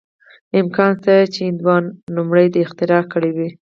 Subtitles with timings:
[0.59, 3.47] امکان شته چې هندوانو لومړی دا اختراع کړې وه.